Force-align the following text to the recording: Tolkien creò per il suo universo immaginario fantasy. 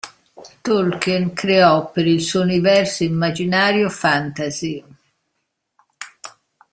Tolkien 0.63 1.31
creò 1.35 1.91
per 1.91 2.07
il 2.07 2.21
suo 2.23 2.41
universo 2.41 3.03
immaginario 3.03 3.87
fantasy. 3.87 4.83